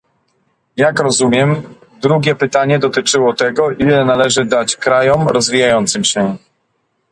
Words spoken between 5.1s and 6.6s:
rozwijającym się